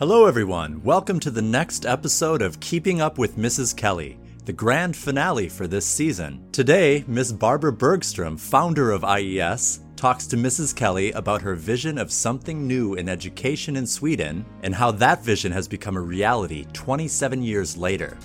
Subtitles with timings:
[0.00, 0.82] Hello, everyone.
[0.82, 3.76] Welcome to the next episode of Keeping Up with Mrs.
[3.76, 6.42] Kelly, the grand finale for this season.
[6.52, 10.74] Today, Miss Barbara Bergstrom, founder of IES, talks to Mrs.
[10.74, 15.52] Kelly about her vision of something new in education in Sweden and how that vision
[15.52, 18.16] has become a reality 27 years later.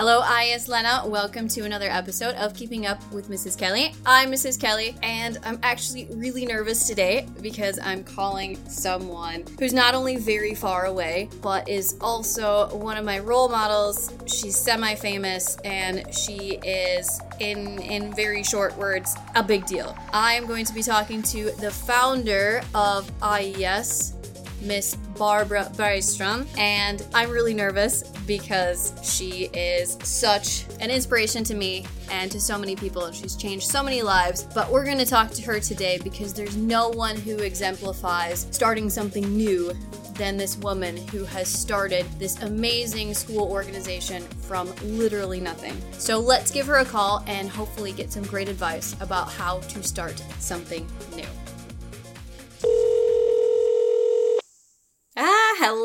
[0.00, 1.02] Hello, IES Lena.
[1.04, 3.58] Welcome to another episode of Keeping Up with Mrs.
[3.58, 3.94] Kelly.
[4.06, 4.58] I'm Mrs.
[4.58, 10.54] Kelly, and I'm actually really nervous today because I'm calling someone who's not only very
[10.54, 14.10] far away, but is also one of my role models.
[14.24, 19.94] She's semi famous, and she is, in, in very short words, a big deal.
[20.14, 24.14] I am going to be talking to the founder of IES,
[24.60, 31.86] Miss Barbara Bergstrom, and I'm really nervous because she is such an inspiration to me
[32.10, 34.42] and to so many people, and she's changed so many lives.
[34.54, 38.90] But we're going to talk to her today because there's no one who exemplifies starting
[38.90, 39.72] something new
[40.14, 45.74] than this woman who has started this amazing school organization from literally nothing.
[45.92, 49.82] So let's give her a call and hopefully get some great advice about how to
[49.82, 50.86] start something
[51.16, 51.24] new.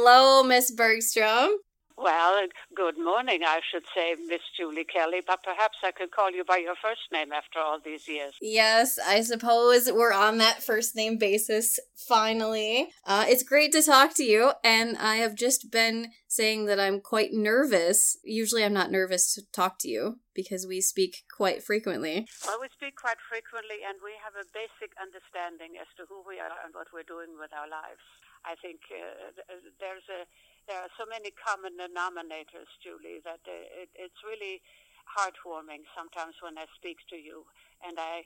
[0.06, 1.50] Hello, Miss Bergstrom.
[1.98, 6.44] Well, good morning, I should say, Miss Julie Kelly, but perhaps I could call you
[6.44, 8.34] by your first name after all these years.
[8.40, 12.90] Yes, I suppose we're on that first name basis finally.
[13.06, 17.00] Uh, it's great to talk to you, and I have just been saying that I'm
[17.00, 18.18] quite nervous.
[18.24, 22.28] Usually, I'm not nervous to talk to you because we speak quite frequently.
[22.46, 26.38] Well, we speak quite frequently, and we have a basic understanding as to who we
[26.38, 28.04] are and what we're doing with our lives.
[28.46, 29.34] I think uh,
[29.82, 30.30] there's a
[30.66, 34.62] there are so many common denominators, Julie, that uh, it, it's really
[35.06, 37.46] heartwarming sometimes when I speak to you
[37.86, 38.26] and I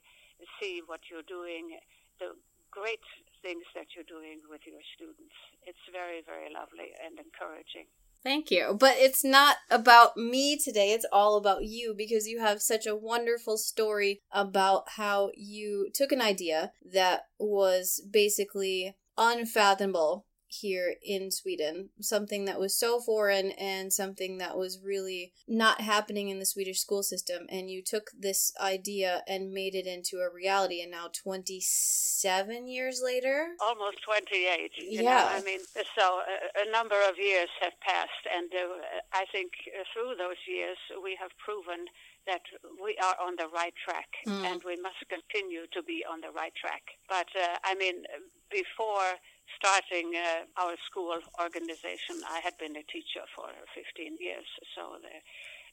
[0.59, 1.75] see what you're doing,
[2.20, 2.40] the
[2.72, 3.03] great
[3.44, 5.36] things that you're doing with your students.
[5.67, 7.92] It's very, very lovely and encouraging.
[8.23, 8.75] Thank you.
[8.78, 10.91] But it's not about me today.
[10.91, 16.12] It's all about you because you have such a wonderful story about how you took
[16.12, 23.94] an idea that was basically unfathomable here in Sweden, something that was so foreign and
[23.94, 27.46] something that was really not happening in the Swedish school system.
[27.50, 30.81] And you took this idea and made it into a reality.
[30.81, 34.72] And now, 27 years later, almost 28.
[34.90, 35.02] yeah.
[35.02, 35.28] Know?
[35.29, 35.59] I mean,
[35.97, 39.52] so a, a, number of years have passed, and uh, I think
[39.94, 41.85] through those years we have proven
[42.29, 42.45] that
[42.78, 44.45] we are on the right track mm.
[44.45, 46.85] and we must continue to be on the right track.
[47.09, 48.06] But uh, I mean,
[48.53, 49.17] before
[49.57, 54.45] starting uh, our school organization, I had been a teacher for 15 years,
[54.78, 55.23] so there,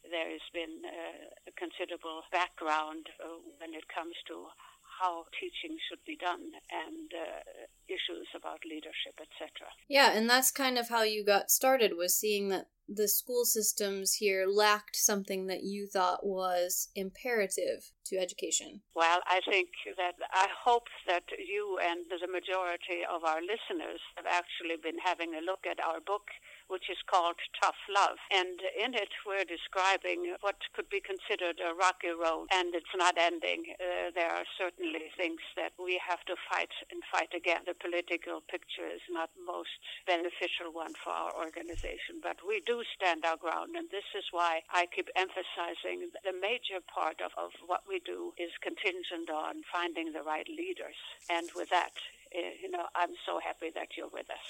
[0.09, 4.49] there has been uh, a considerable background uh, when it comes to
[4.97, 9.69] how teaching should be done and uh, issues about leadership, etc.
[9.89, 14.15] Yeah, and that's kind of how you got started was seeing that the school systems
[14.15, 18.81] here lacked something that you thought was imperative to education?
[18.95, 24.27] Well, I think that I hope that you and the majority of our listeners have
[24.27, 26.31] actually been having a look at our book
[26.69, 28.19] which is called Tough Love.
[28.31, 33.15] And in it, we're describing what could be considered a rocky road, and it's not
[33.19, 33.75] ending.
[33.79, 37.63] Uh, there are certainly things that we have to fight and fight again.
[37.67, 39.72] The political picture is not most
[40.06, 44.60] beneficial one for our organization, but we do stand our ground, and this is why
[44.70, 50.12] I keep emphasizing the major part of, of what we do is contingent on finding
[50.12, 50.97] the right leaders.
[51.31, 51.92] And with that,
[52.34, 54.47] uh, you know, I'm so happy that you're with us.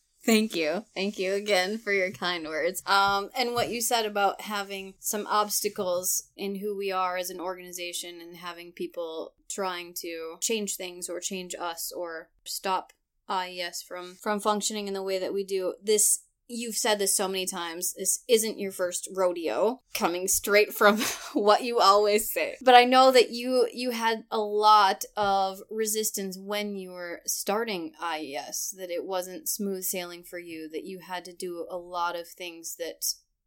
[0.24, 0.84] Thank you.
[0.94, 2.82] Thank you again for your kind words.
[2.86, 7.40] Um, and what you said about having some obstacles in who we are as an
[7.40, 12.92] organization and having people trying to change things or change us or stop
[13.28, 15.74] IES from from functioning in the way that we do.
[15.82, 20.98] This you've said this so many times this isn't your first rodeo coming straight from
[21.32, 22.56] what you always say.
[22.60, 27.92] But i know that you you had a lot of resistance when you were starting
[28.02, 32.16] ies that it wasn't smooth sailing for you that you had to do a lot
[32.16, 33.04] of things that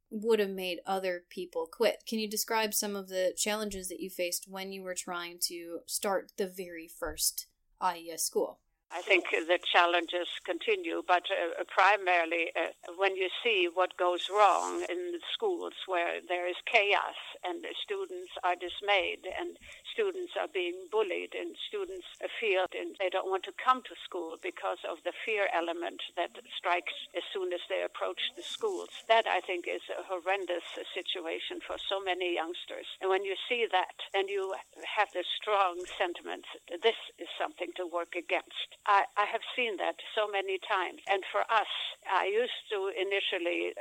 [0.10, 2.04] would have made other people quit.
[2.08, 5.80] Can you describe some of the challenges that you faced when you were trying to
[5.88, 7.48] start the very first
[7.82, 8.60] ies school
[8.96, 14.86] I think the challenges continue, but uh, primarily uh, when you see what goes wrong
[14.88, 19.58] in schools where there is chaos and the students are dismayed and
[19.94, 22.06] students are being bullied and students
[22.42, 26.34] feel and they don't want to come to school because of the fear element that
[26.58, 28.90] strikes as soon as they approach the schools.
[29.08, 32.88] That I think is a horrendous situation for so many youngsters.
[33.02, 34.54] And when you see that and you
[34.84, 36.46] have the strong sentiment,
[36.82, 41.02] this is something to work against I, I have seen that so many times.
[41.08, 41.72] And for us,
[42.10, 43.74] I used to initially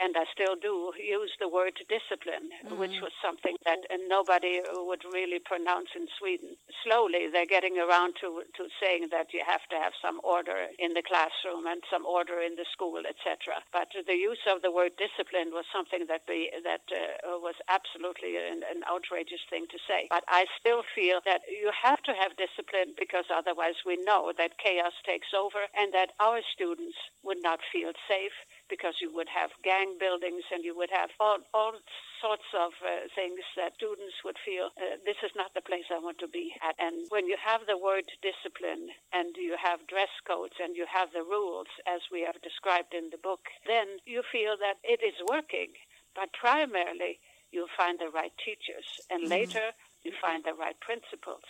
[0.00, 2.78] and I still do use the word discipline, mm-hmm.
[2.78, 6.56] which was something that nobody would really pronounce in Sweden.
[6.82, 10.94] Slowly, they're getting around to to saying that you have to have some order in
[10.94, 13.62] the classroom and some order in the school, etc.
[13.72, 18.36] But the use of the word discipline was something that be, that uh, was absolutely
[18.36, 20.06] an, an outrageous thing to say.
[20.10, 24.58] But I still feel that you have to have discipline because otherwise we know that
[24.58, 28.34] chaos takes over and that our students would not feel safe
[28.68, 31.74] because you would have gang buildings and you would have all, all
[32.20, 35.98] sorts of uh, things that students would feel uh, this is not the place I
[35.98, 36.74] want to be at.
[36.78, 41.12] And when you have the word discipline and you have dress codes and you have
[41.12, 45.16] the rules as we have described in the book, then you feel that it is
[45.28, 45.76] working.
[46.14, 47.20] But primarily,
[47.50, 49.38] you find the right teachers, and mm-hmm.
[49.38, 49.66] later
[50.02, 51.46] you find the right principals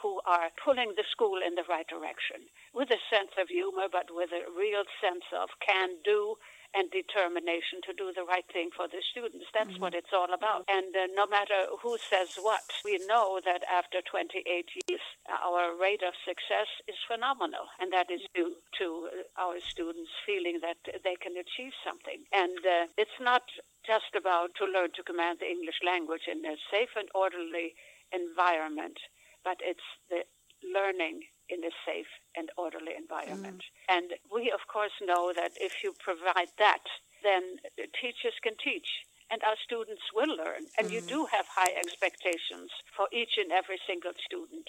[0.00, 4.08] who are pulling the school in the right direction with a sense of humor, but
[4.10, 6.36] with a real sense of can do
[6.74, 9.46] and determination to do the right thing for the students.
[9.52, 9.82] That's mm-hmm.
[9.82, 10.64] what it's all about.
[10.68, 14.40] And uh, no matter who says what, we know that after 28
[14.88, 17.68] years, our rate of success is phenomenal.
[17.80, 22.24] And that is due to our students feeling that they can achieve something.
[22.32, 23.44] And uh, it's not
[23.84, 27.74] just about to learn to command the English language in a safe and orderly
[28.12, 28.96] environment,
[29.44, 30.24] but it's the
[30.62, 33.62] learning in a safe and orderly environment.
[33.62, 33.96] Mm.
[33.96, 36.84] And we, of course, know that if you provide that,
[37.22, 37.58] then
[38.00, 40.68] teachers can teach and our students will learn.
[40.76, 40.92] And mm.
[40.92, 44.68] you do have high expectations for each and every single student.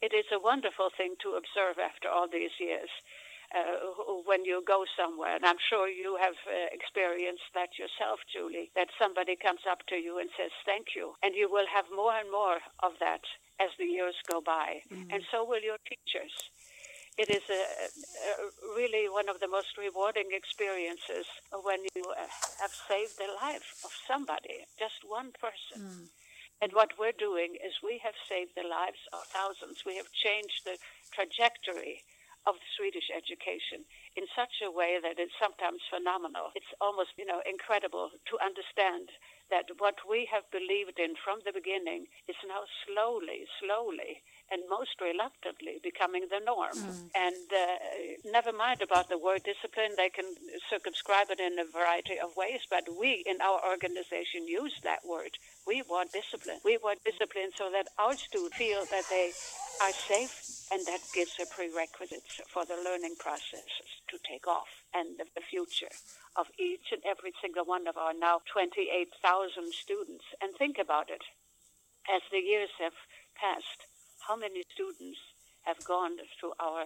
[0.00, 2.88] It is a wonderful thing to observe after all these years.
[3.48, 8.70] Uh, when you go somewhere, and I'm sure you have uh, experienced that yourself, Julie,
[8.76, 12.12] that somebody comes up to you and says thank you, and you will have more
[12.12, 13.24] and more of that
[13.60, 15.10] as the years go by, mm-hmm.
[15.10, 16.32] and so will your teachers.
[17.18, 17.62] It is a,
[18.30, 18.32] a,
[18.78, 22.30] really one of the most rewarding experiences when you uh,
[22.62, 25.82] have saved the life of somebody, just one person.
[25.82, 26.06] Mm.
[26.62, 29.82] And what we're doing is we have saved the lives of thousands.
[29.84, 30.78] We have changed the
[31.10, 32.02] trajectory
[32.46, 33.84] of Swedish education
[34.16, 36.54] in such a way that it's sometimes phenomenal.
[36.54, 39.10] It's almost, you know, incredible to understand
[39.50, 44.96] that what we have believed in from the beginning is now slowly, slowly, and most
[45.00, 46.74] reluctantly becoming the norm.
[46.74, 47.10] Mm.
[47.14, 50.24] And uh, never mind about the word discipline, they can
[50.70, 55.36] circumscribe it in a variety of ways, but we in our organization use that word.
[55.66, 56.58] We want discipline.
[56.64, 59.32] We want discipline so that our students feel that they
[59.82, 65.18] are safe and that gives a prerequisites for the learning processes to take off and
[65.18, 65.92] the, the future
[66.36, 69.12] of each and every single one of our now 28,000
[69.72, 70.24] students.
[70.40, 71.22] And think about it.
[72.08, 72.96] As the years have
[73.36, 73.87] passed,
[74.28, 75.18] how many students
[75.64, 76.84] have gone through our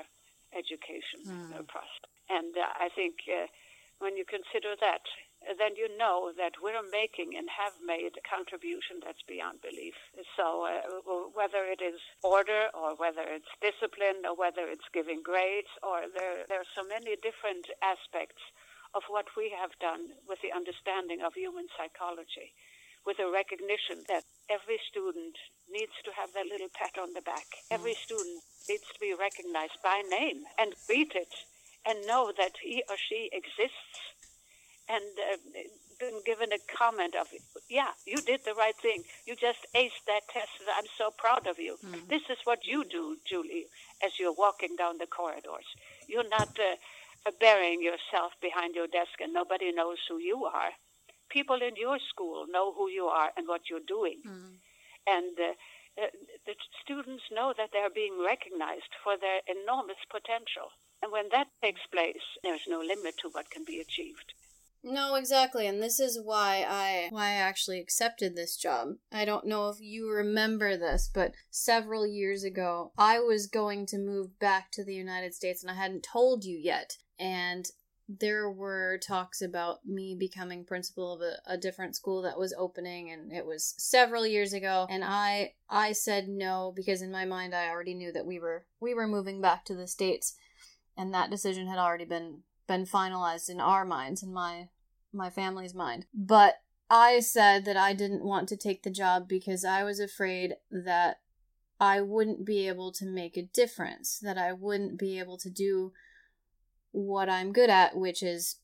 [0.55, 1.67] education mm.
[1.67, 2.06] process?
[2.31, 3.50] And uh, I think uh,
[3.99, 5.03] when you consider that,
[5.59, 9.99] then you know that we're making and have made a contribution that's beyond belief.
[10.39, 10.87] So uh,
[11.35, 16.47] whether it is order or whether it's discipline or whether it's giving grades or there,
[16.47, 18.39] there are so many different aspects
[18.94, 22.55] of what we have done with the understanding of human psychology,
[23.03, 25.37] with a recognition that every student
[25.71, 27.47] needs to have that little pat on the back.
[27.71, 31.29] Every student needs to be recognized by name and greeted
[31.87, 33.96] and know that he or she exists
[34.89, 35.37] and uh,
[35.99, 37.29] been given a comment of,
[37.70, 39.03] yeah, you did the right thing.
[39.27, 40.51] You just aced that test.
[40.77, 41.77] I'm so proud of you.
[41.84, 42.08] Mm.
[42.08, 43.67] This is what you do, Julie,
[44.05, 45.67] as you're walking down the corridors.
[46.08, 50.72] You're not uh, burying yourself behind your desk and nobody knows who you are.
[51.32, 54.20] People in your school know who you are and what you're doing.
[54.27, 54.53] Mm.
[55.06, 55.55] And uh,
[56.03, 56.12] uh,
[56.46, 60.69] the students know that they're being recognized for their enormous potential.
[61.03, 64.34] And when that takes place, there's no limit to what can be achieved.
[64.84, 68.94] No, exactly, and this is why I why I actually accepted this job.
[69.12, 73.98] I don't know if you remember this, but several years ago, I was going to
[73.98, 76.96] move back to the United States and I hadn't told you yet.
[77.17, 77.70] And
[78.09, 83.11] there were talks about me becoming principal of a, a different school that was opening
[83.11, 87.55] and it was several years ago and I I said no because in my mind
[87.55, 90.35] I already knew that we were we were moving back to the states
[90.97, 94.69] and that decision had already been been finalized in our minds in my
[95.13, 96.06] my family's mind.
[96.15, 100.55] But I said that I didn't want to take the job because I was afraid
[100.71, 101.21] that
[101.81, 105.93] I wouldn't be able to make a difference, that I wouldn't be able to do
[106.93, 108.56] what I'm good at, which is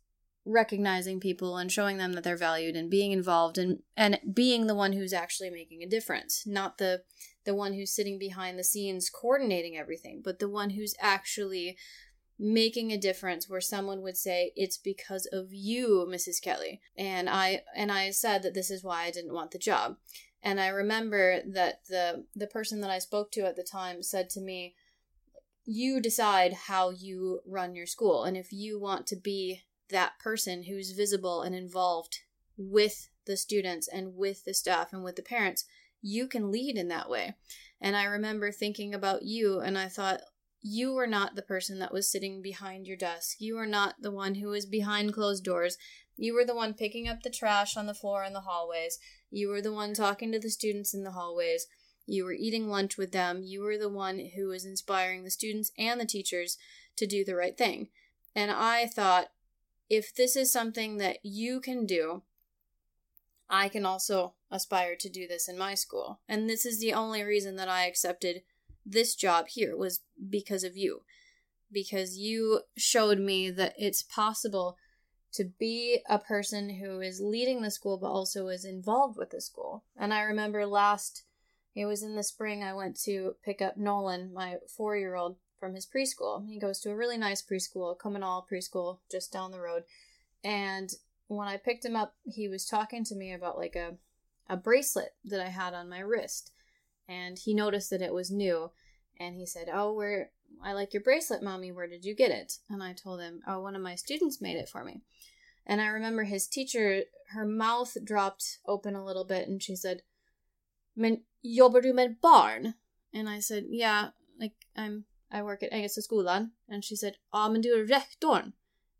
[0.44, 4.74] recognizing people and showing them that they're valued and being involved and and being the
[4.74, 7.02] one who's actually making a difference, not the
[7.44, 11.76] the one who's sitting behind the scenes coordinating everything, but the one who's actually
[12.38, 16.80] making a difference where someone would say it's because of you mrs kelly.
[16.96, 19.96] And i and i said that this is why i didn't want the job.
[20.42, 24.30] And i remember that the the person that i spoke to at the time said
[24.30, 24.74] to me
[25.70, 30.62] you decide how you run your school and if you want to be that person
[30.62, 32.20] who's visible and involved
[32.56, 35.66] with the students and with the staff and with the parents
[36.00, 37.34] you can lead in that way
[37.82, 40.22] and i remember thinking about you and i thought
[40.62, 43.36] you were not the person that was sitting behind your desk.
[43.38, 45.78] You were not the one who was behind closed doors.
[46.16, 48.98] You were the one picking up the trash on the floor in the hallways.
[49.30, 51.66] You were the one talking to the students in the hallways.
[52.08, 53.42] You were eating lunch with them.
[53.42, 56.56] You were the one who was inspiring the students and the teachers
[56.96, 57.88] to do the right thing.
[58.34, 59.28] And I thought,
[59.90, 62.22] if this is something that you can do,
[63.50, 66.20] I can also aspire to do this in my school.
[66.26, 68.42] And this is the only reason that I accepted
[68.86, 70.00] this job here was
[70.30, 71.02] because of you.
[71.70, 74.78] Because you showed me that it's possible
[75.34, 79.42] to be a person who is leading the school but also is involved with the
[79.42, 79.84] school.
[79.94, 81.24] And I remember last,
[81.78, 85.36] it was in the spring, I went to pick up Nolan, my four year old,
[85.60, 86.44] from his preschool.
[86.44, 89.84] He goes to a really nice preschool, Commonall Preschool, just down the road.
[90.42, 90.90] And
[91.28, 93.94] when I picked him up, he was talking to me about like a,
[94.48, 96.50] a bracelet that I had on my wrist.
[97.08, 98.72] And he noticed that it was new.
[99.20, 100.30] And he said oh where
[100.64, 101.70] i like your bracelet mommy.
[101.70, 102.54] Where did you get it?
[102.68, 105.02] And i told him oh one of my students made it for me.
[105.64, 110.02] And i remember his teacher her mouth dropped open a little bit and she said
[110.98, 112.74] men jobbar du med barn
[113.14, 117.48] and i said yeah like i'm i work at engelska skolan and she said ah
[117.48, 118.52] men du är rektorn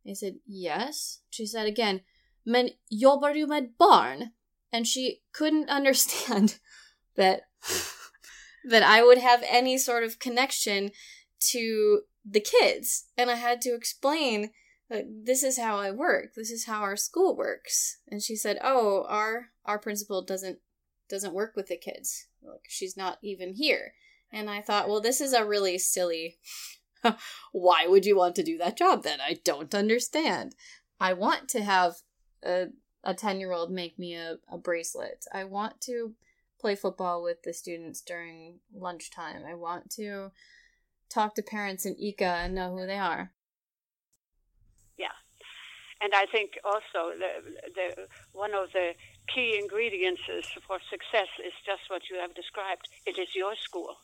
[0.05, 2.01] i said yes she said again
[2.45, 4.31] men jobbar du med barn
[4.73, 6.59] and she couldn't understand
[7.17, 7.41] that
[8.65, 10.91] that I would have any sort of connection
[11.53, 13.07] to the kids.
[13.17, 14.51] And I had to explain
[14.91, 16.35] that this is how I work.
[16.35, 17.99] This is how our school works.
[18.09, 20.59] And she said, "Oh, our our principal doesn't
[21.09, 22.27] doesn't work with the kids.
[22.43, 23.95] Like she's not even here."
[24.31, 26.39] And I thought, "Well, this is a really silly
[27.53, 29.21] why would you want to do that job then?
[29.21, 30.55] I don't understand.
[31.01, 31.97] I want to have
[32.43, 32.69] a
[33.05, 35.25] a 10-year-old make me a, a bracelet.
[35.33, 36.15] I want to
[36.61, 39.43] play football with the students during lunchtime.
[39.49, 40.33] I want to
[41.09, 43.33] talk to parents in ICA and know who they are.
[44.99, 45.15] Yeah.
[46.01, 48.91] And I think also the, the one of the
[49.33, 50.23] key ingredients
[50.67, 52.89] for success is just what you have described.
[53.07, 53.97] It is your school.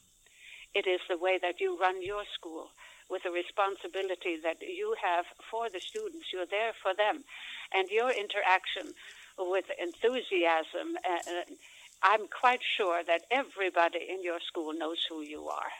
[0.75, 2.71] It is the way that you run your school
[3.09, 6.33] with the responsibility that you have for the students.
[6.33, 7.25] You're there for them.
[7.73, 8.95] And your interaction
[9.39, 11.57] with enthusiasm and,
[12.03, 15.73] I'm quite sure that everybody in your school knows who you are.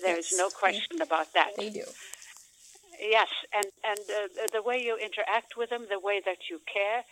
[0.00, 0.32] There yes.
[0.32, 1.04] is no question yeah.
[1.04, 1.50] about that.
[1.58, 1.84] They do.
[2.98, 7.04] Yes, and and uh, the way you interact with them, the way that you care,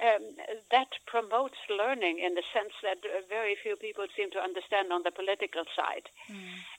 [0.00, 0.22] um,
[0.70, 5.02] that promotes learning in the sense that uh, very few people seem to understand on
[5.02, 6.06] the political side.
[6.30, 6.36] Mm.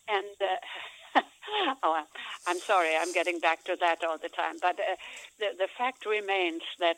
[0.07, 1.21] And uh,
[1.83, 2.03] oh,
[2.47, 4.55] I'm sorry, I'm getting back to that all the time.
[4.61, 4.95] But uh,
[5.39, 6.97] the the fact remains that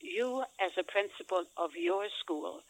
[0.00, 2.62] you, as a principal of your school,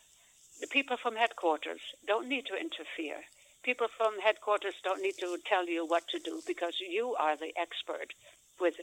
[0.60, 3.24] the people from headquarters don't need to interfere.
[3.62, 7.52] People from headquarters don't need to tell you what to do because you are the
[7.56, 8.12] expert
[8.60, 8.74] with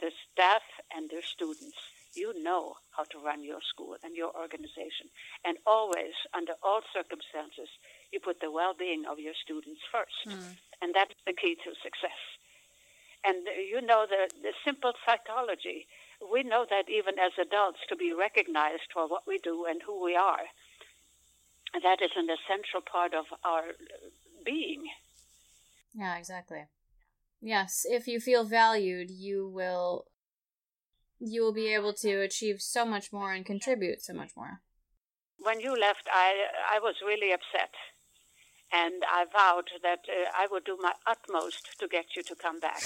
[0.00, 0.62] the staff
[0.94, 1.76] and their students.
[2.14, 5.08] You know how to run your school and your organization.
[5.44, 7.68] And always, under all circumstances,
[8.12, 10.20] you put the well being of your students first.
[10.28, 10.56] Mm.
[10.82, 12.20] And that's the key to success.
[13.24, 15.86] And uh, you know the, the simple psychology.
[16.20, 20.04] We know that even as adults, to be recognized for what we do and who
[20.04, 20.46] we are,
[21.82, 23.64] that is an essential part of our
[24.44, 24.84] being.
[25.94, 26.64] Yeah, exactly.
[27.40, 30.06] Yes, if you feel valued, you will
[31.24, 34.60] you will be able to achieve so much more and contribute so much more.
[35.38, 36.30] When you left, I
[36.74, 37.70] I was really upset,
[38.72, 42.58] and I vowed that uh, I would do my utmost to get you to come
[42.60, 42.82] back.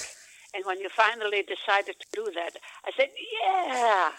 [0.57, 3.11] And when you finally decided to do that, I said,
[3.43, 4.13] yeah.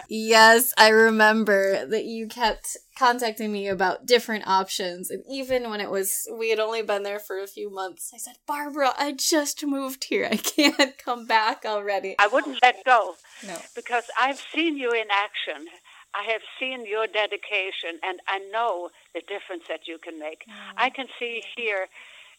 [0.08, 5.10] yes, I remember that you kept contacting me about different options.
[5.10, 8.16] And even when it was, we had only been there for a few months, I
[8.16, 10.26] said, Barbara, I just moved here.
[10.30, 12.16] I can't come back already.
[12.18, 13.16] I wouldn't let go.
[13.46, 13.58] No.
[13.74, 15.68] Because I've seen you in action.
[16.14, 20.46] I have seen your dedication, and I know the difference that you can make.
[20.48, 20.72] Mm.
[20.78, 21.88] I can see here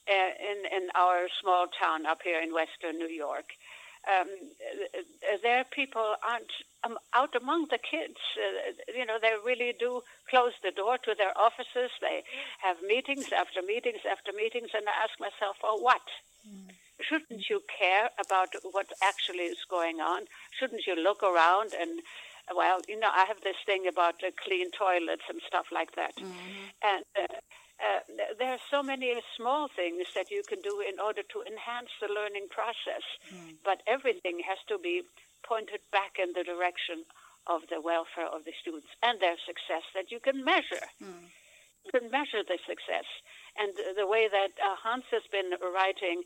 [0.10, 3.50] uh, in in our small town up here in western New York.
[4.08, 4.28] um,
[5.44, 6.52] their people aren't
[6.84, 8.18] um, out among the kids.
[8.38, 11.92] Uh, you know, they really do close the door to their offices.
[12.02, 12.24] They
[12.60, 16.02] have meetings after meetings after meetings, and I ask myself, for what?
[16.48, 16.72] Mm.
[17.02, 20.24] Shouldn't you care about what actually is going on?
[20.58, 22.02] Shouldn't you look around and
[22.56, 26.16] well, you know, I have this thing about uh, clean toilets and stuff like that.
[26.16, 26.64] Mm-hmm.
[26.82, 27.36] And uh,
[27.78, 28.00] uh,
[28.40, 32.08] there are so many small things that you can do in order to enhance the
[32.08, 33.54] learning process, mm.
[33.64, 35.04] but everything has to be
[35.46, 37.06] pointed back in the direction
[37.46, 40.90] of the welfare of the students and their success that you can measure.
[41.02, 41.30] Mm.
[41.86, 43.08] You can measure the success.
[43.58, 46.24] And the way that uh, Hans has been writing,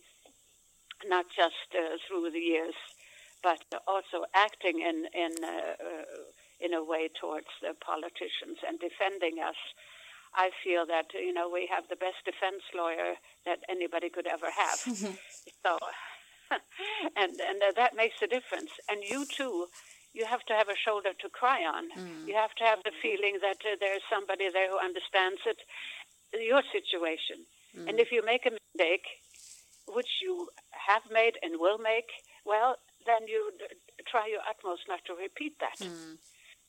[1.06, 2.76] not just uh, through the years,
[3.44, 6.06] but also acting in in uh, uh,
[6.60, 9.58] in a way towards the politicians and defending us.
[10.34, 14.50] I feel that you know we have the best defense lawyer that anybody could ever
[14.50, 14.80] have.
[15.64, 15.78] so,
[17.18, 18.72] and and that makes a difference.
[18.90, 19.68] And you too,
[20.14, 21.92] you have to have a shoulder to cry on.
[21.98, 22.28] Mm.
[22.28, 25.60] You have to have the feeling that uh, there's somebody there who understands it,
[26.34, 27.46] your situation.
[27.78, 27.90] Mm.
[27.90, 29.08] And if you make a mistake,
[29.88, 32.08] which you have made and will make,
[32.46, 33.52] well, then you
[34.08, 35.80] try your utmost not to repeat that.
[35.80, 36.18] Mm.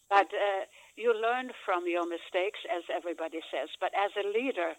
[0.08, 0.64] But uh,
[0.96, 3.68] you learn from your mistakes, as everybody says.
[3.80, 4.74] But as a leader,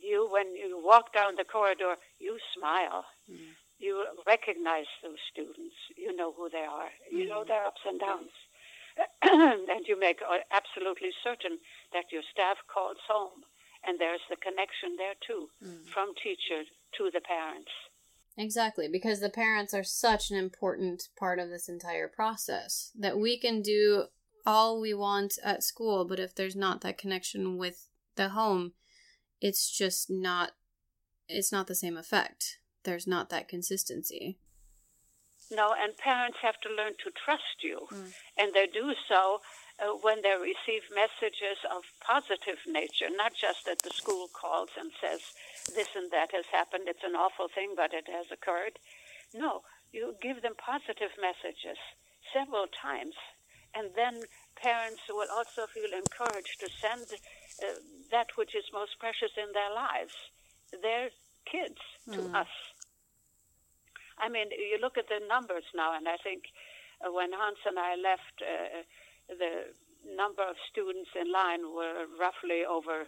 [0.00, 3.04] you, when you walk down the corridor, you smile.
[3.30, 3.54] Mm.
[3.78, 5.76] You recognize those students.
[5.96, 6.90] You know who they are.
[7.10, 7.28] You mm.
[7.28, 8.34] know their ups and downs.
[9.22, 11.58] and you make uh, absolutely certain
[11.92, 13.44] that your staff calls home.
[13.86, 15.86] And there's the connection there, too, mm.
[15.92, 16.66] from teacher
[16.98, 17.70] to the parents.
[18.36, 23.36] Exactly, because the parents are such an important part of this entire process that we
[23.36, 24.04] can do
[24.48, 27.86] all we want at school, but if there's not that connection with
[28.16, 28.72] the home,
[29.42, 30.52] it's just not
[31.28, 32.58] it's not the same effect.
[32.84, 34.38] There's not that consistency.
[35.50, 38.12] No, and parents have to learn to trust you, mm.
[38.38, 39.40] and they do so
[39.80, 44.90] uh, when they receive messages of positive nature, not just that the school calls and
[45.00, 45.20] says,
[45.74, 48.78] this and that has happened, it's an awful thing, but it has occurred.
[49.34, 49.62] No,
[49.92, 51.78] you give them positive messages
[52.32, 53.14] several times,
[53.74, 54.22] and then
[54.56, 57.78] parents will also feel encouraged to send uh,
[58.10, 60.14] that which is most precious in their lives,
[60.82, 61.10] their
[61.44, 61.80] kids,
[62.12, 62.34] to mm.
[62.34, 62.52] us.
[64.18, 66.44] I mean, you look at the numbers now, and I think
[67.00, 68.82] uh, when Hans and I left, uh,
[69.28, 73.06] the number of students in line were roughly over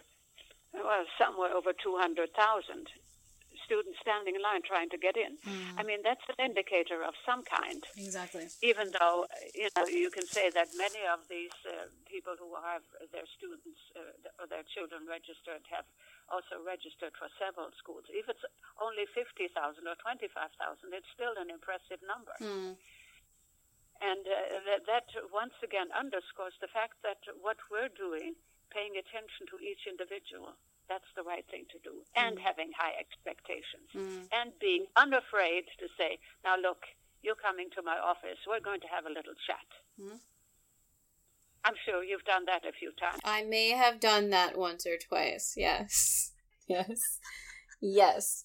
[0.73, 2.87] well, somewhere over 200,000
[3.71, 5.39] students standing in line trying to get in.
[5.47, 5.79] Mm.
[5.79, 7.79] I mean, that's an indicator of some kind.
[7.95, 8.51] Exactly.
[8.59, 12.83] Even though, you know, you can say that many of these uh, people who have
[13.15, 15.87] their students uh, or their children registered have
[16.27, 18.03] also registered for several schools.
[18.11, 18.43] If it's
[18.83, 19.47] only 50,000
[19.87, 22.35] or 25,000, it's still an impressive number.
[22.43, 22.75] Mm.
[24.03, 24.35] And uh,
[24.67, 28.35] that, that once again underscores the fact that what we're doing–
[28.71, 30.55] paying attention to each individual.
[30.91, 32.03] That's the right thing to do.
[32.19, 32.43] And mm.
[32.43, 33.87] having high expectations.
[33.95, 34.27] Mm.
[34.35, 36.83] And being unafraid to say, now look,
[37.23, 38.43] you're coming to my office.
[38.43, 39.67] We're going to have a little chat.
[39.95, 40.19] Mm.
[41.63, 43.21] I'm sure you've done that a few times.
[43.23, 45.53] I may have done that once or twice.
[45.57, 46.33] Yes.
[46.67, 47.19] yes.
[47.79, 48.43] Yes.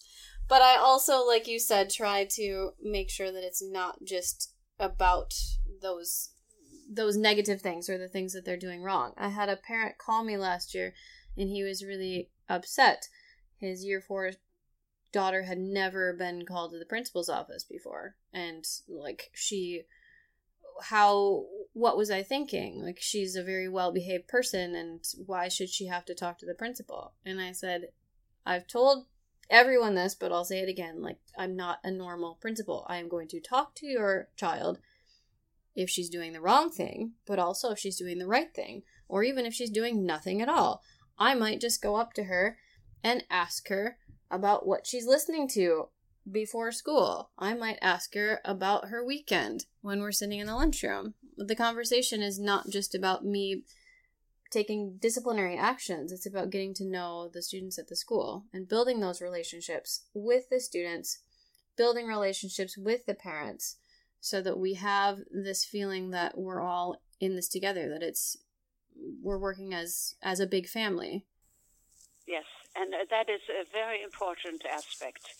[0.49, 5.35] But I also, like you said, try to make sure that it's not just about
[5.83, 6.31] those
[6.89, 9.13] those negative things or the things that they're doing wrong.
[9.17, 10.95] I had a parent call me last year
[11.37, 13.09] and he was really upset.
[13.59, 14.33] His year four
[15.13, 18.17] daughter had never been called to the principal's office before.
[18.33, 19.85] And like she
[20.83, 22.83] how what was I thinking?
[22.83, 26.47] Like she's a very well behaved person and why should she have to talk to
[26.47, 27.13] the principal?
[27.25, 27.89] And I said,
[28.45, 29.07] I've told
[29.49, 31.03] everyone this, but I'll say it again.
[31.03, 32.85] Like I'm not a normal principal.
[32.89, 34.79] I am going to talk to your child
[35.75, 39.23] if she's doing the wrong thing, but also if she's doing the right thing, or
[39.23, 40.83] even if she's doing nothing at all.
[41.19, 42.59] I might just go up to her
[43.03, 43.99] and ask her
[44.31, 45.89] about what she's listening to
[46.31, 47.31] before school.
[47.39, 51.15] I might ask her about her weekend when we're sitting in the lunchroom.
[51.37, 53.63] The conversation is not just about me
[54.51, 59.01] taking disciplinary actions, it's about getting to know the students at the school and building
[59.01, 61.19] those relationships with the students,
[61.77, 63.77] building relationships with the parents
[64.21, 68.37] so that we have this feeling that we're all in this together that it's
[69.23, 71.25] we're working as as a big family
[72.27, 75.35] yes and that is a very important aspect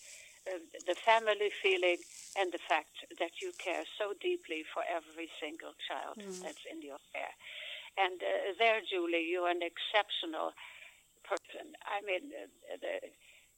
[0.47, 1.97] uh, the family feeling
[2.39, 6.41] and the fact that you care so deeply for every single child mm.
[6.43, 7.35] that's in your care
[7.97, 10.53] and uh, there julie you're an exceptional
[11.23, 13.09] person i mean uh, the,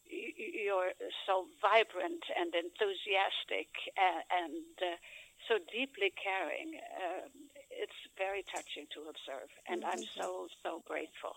[0.10, 0.94] you're
[1.26, 4.98] so vibrant and enthusiastic and, and uh,
[5.48, 6.82] so deeply caring.
[6.98, 7.30] Uh,
[7.82, 10.22] it's very touching to observe, and I'm mm-hmm.
[10.22, 11.36] so so grateful.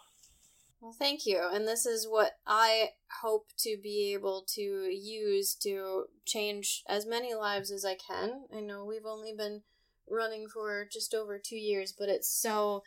[0.80, 1.40] Well, thank you.
[1.40, 2.88] And this is what I
[3.22, 8.46] hope to be able to use to change as many lives as I can.
[8.54, 9.62] I know we've only been
[10.10, 12.82] running for just over two years, but it's so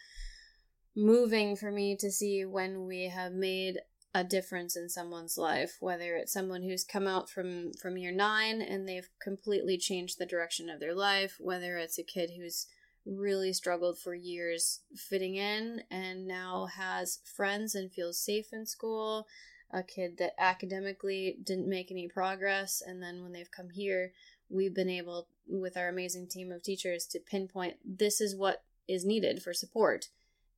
[0.94, 3.80] moving for me to see when we have made
[4.14, 8.62] a difference in someone's life whether it's someone who's come out from from year 9
[8.62, 12.68] and they've completely changed the direction of their life whether it's a kid who's
[13.06, 19.28] really struggled for years fitting in and now has friends and feels safe in school
[19.72, 24.12] a kid that academically didn't make any progress and then when they've come here
[24.50, 29.06] we've been able with our amazing team of teachers to pinpoint this is what is
[29.06, 30.10] needed for support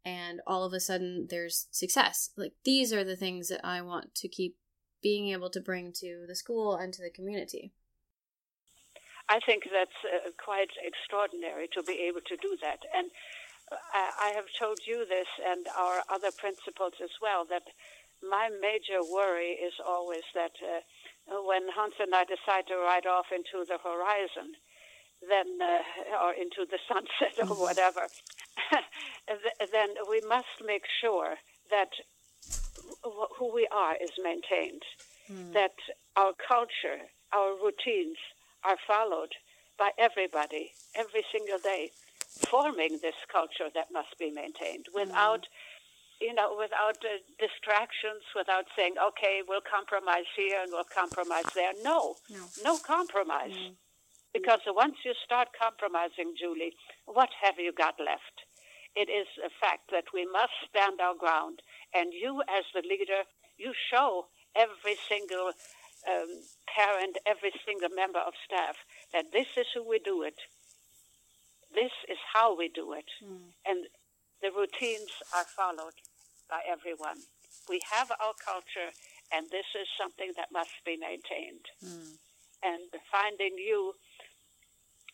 [0.07, 2.29] and all of a sudden there's success.
[2.37, 4.55] Like these are the things that I want to keep
[5.03, 7.73] being able to bring to the school and to the community.
[9.29, 12.79] I think that's uh, quite extraordinary to be able to do that.
[12.95, 13.11] And
[13.71, 17.67] I, I have told you this and our other principals as well that
[18.23, 23.27] my major worry is always that uh, when Hans and I decide to ride off
[23.35, 24.55] into the horizon,
[25.27, 27.61] then uh, or into the sunset or mm-hmm.
[27.61, 28.07] whatever,
[29.71, 31.35] then we must make sure
[31.69, 31.91] that
[33.37, 34.83] who we are is maintained,
[35.29, 35.53] mm.
[35.53, 35.75] that
[36.15, 38.17] our culture, our routines
[38.63, 39.33] are followed
[39.77, 41.91] by everybody every single day,
[42.49, 45.41] forming this culture that must be maintained without.
[45.41, 45.47] Mm.
[46.19, 51.73] You know, without uh, distractions, without saying, "Okay, we'll compromise here and we'll compromise there."
[51.83, 53.53] No, no, no compromise.
[53.53, 53.75] Mm.
[54.33, 56.73] Because once you start compromising, Julie,
[57.05, 58.45] what have you got left?
[58.95, 61.61] It is a fact that we must stand our ground.
[61.93, 63.23] And you, as the leader,
[63.57, 65.51] you show every single
[66.07, 66.29] um,
[66.67, 68.75] parent, every single member of staff
[69.13, 70.39] that this is who we do it.
[71.73, 73.09] This is how we do it.
[73.23, 73.51] Mm.
[73.65, 73.85] And
[74.41, 75.97] the routines are followed
[76.49, 77.19] by everyone.
[77.69, 78.95] We have our culture,
[79.31, 81.65] and this is something that must be maintained.
[81.83, 82.15] Mm.
[82.63, 83.93] And finding you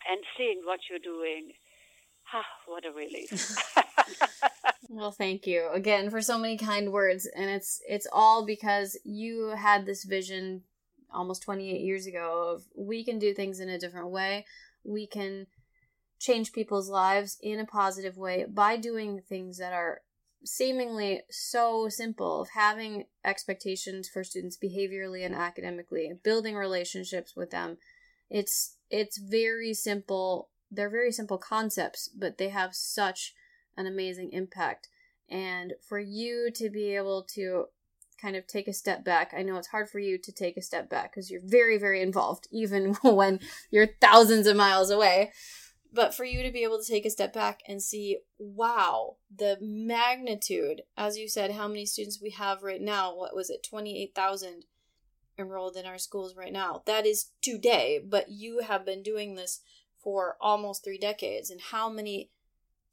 [0.09, 1.53] and seeing what you're doing
[2.31, 3.57] Ah, what a relief.
[4.89, 9.49] well, thank you again for so many kind words and it's it's all because you
[9.49, 10.63] had this vision
[11.13, 14.45] almost 28 years ago of we can do things in a different way.
[14.83, 15.47] We can
[16.19, 20.01] change people's lives in a positive way by doing things that are
[20.45, 27.77] seemingly so simple of having expectations for students behaviorally and academically building relationships with them
[28.29, 33.33] it's it's very simple they're very simple concepts, but they have such
[33.77, 34.87] an amazing impact.
[35.29, 37.65] And for you to be able to
[38.23, 40.61] kind of take a step back, I know it's hard for you to take a
[40.61, 45.33] step back because you're very, very involved, even when you're thousands of miles away.
[45.91, 49.57] But for you to be able to take a step back and see, wow, the
[49.61, 54.63] magnitude, as you said, how many students we have right now, what was it, 28,000
[55.37, 56.81] enrolled in our schools right now.
[56.85, 59.61] That is today, but you have been doing this
[60.03, 62.31] for almost three decades and how many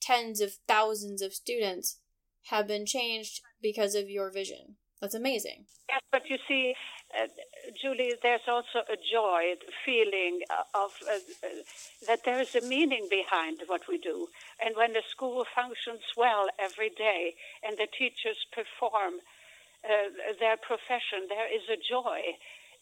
[0.00, 2.00] tens of thousands of students
[2.44, 4.76] have been changed because of your vision.
[5.00, 5.64] That's amazing.
[5.88, 6.74] Yes, but you see,
[7.18, 7.26] uh,
[7.80, 10.40] Julie, there's also a joy, feeling
[10.74, 11.48] of uh, uh,
[12.06, 14.28] that there is a meaning behind what we do.
[14.64, 17.34] And when the school functions well every day
[17.66, 19.14] and the teachers perform
[19.84, 22.20] uh, their profession, there is a joy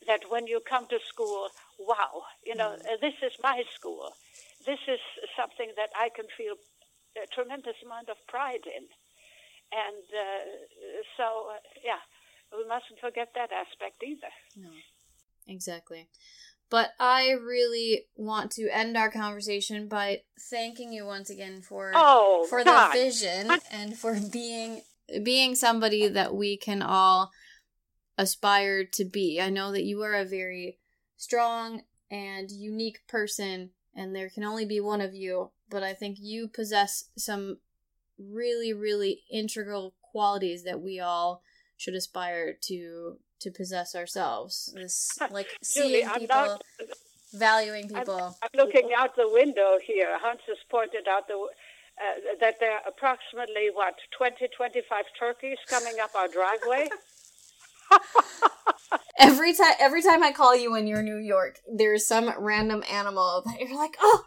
[0.07, 3.01] that when you come to school, wow, you know, mm.
[3.01, 4.13] this is my school.
[4.67, 5.01] This is
[5.37, 6.55] something that I can feel
[7.17, 8.87] a tremendous amount of pride in.
[9.71, 10.45] And uh,
[11.17, 12.01] so, uh, yeah,
[12.57, 14.33] we mustn't forget that aspect either.
[14.57, 14.71] No,
[15.47, 16.09] exactly.
[16.71, 22.47] But I really want to end our conversation by thanking you once again for oh,
[22.49, 22.93] for God.
[22.93, 24.83] the vision and for being
[25.23, 27.31] being somebody that we can all
[28.19, 29.41] aspire to be.
[29.41, 30.79] I know that you are a very
[31.17, 36.19] strong and unique person, and there can only be one of you, but I think
[36.21, 37.59] you possess some
[38.19, 41.43] really, really integral qualities that we all
[41.77, 44.73] should aspire to to possess ourselves.
[44.75, 46.63] This like seeing Julie, people, not,
[47.33, 48.37] valuing people.
[48.43, 50.19] I'm, I'm, looking out the window here.
[50.19, 55.95] Hans has pointed out the uh, that there are approximately what 20, 25 turkeys coming
[56.03, 56.89] up our driveway.
[59.19, 62.83] every time every time I call you when you're in New York, there's some random
[62.91, 64.25] animal that you're like, oh,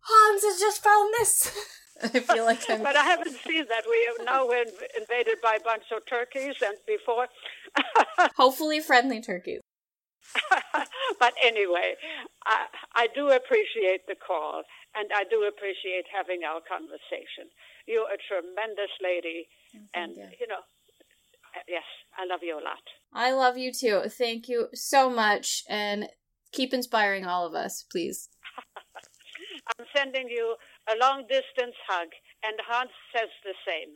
[0.00, 1.56] Hans has just found this.
[2.02, 2.82] I feel like I'm.
[2.82, 3.84] but I haven't seen that.
[3.88, 7.26] We have now been invaded by a bunch of turkeys, and before.
[8.36, 9.60] Hopefully, friendly turkeys.
[11.20, 11.94] but anyway,
[12.46, 14.62] I, I do appreciate the call,
[14.94, 17.50] and I do appreciate having our conversation.
[17.86, 19.48] You're a tremendous lady,
[19.94, 20.28] and you.
[20.40, 20.62] you know,
[21.56, 21.84] uh, yes,
[22.16, 22.82] I love you a lot.
[23.12, 24.02] I love you too.
[24.08, 26.08] Thank you so much, and
[26.52, 28.28] keep inspiring all of us, please.
[29.78, 30.56] I'm sending you
[30.92, 32.08] a long distance hug,
[32.44, 33.94] and Hans says the same.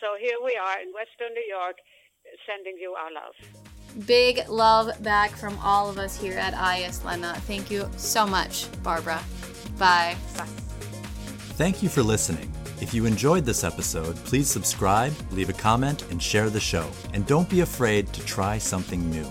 [0.00, 1.76] So here we are in Western New York,
[2.46, 3.34] sending you our love.
[4.06, 7.34] Big love back from all of us here at IES Lena.
[7.46, 9.20] Thank you so much, Barbara.
[9.78, 10.16] Bye.
[10.36, 10.46] Bye.
[11.58, 12.52] Thank you for listening.
[12.80, 16.88] If you enjoyed this episode, please subscribe, leave a comment, and share the show.
[17.12, 19.26] And don't be afraid to try something new.